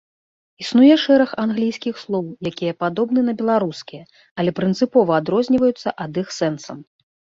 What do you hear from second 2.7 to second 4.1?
падобны на беларускія,